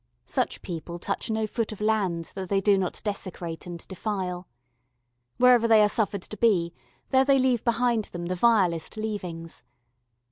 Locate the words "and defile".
3.67-4.47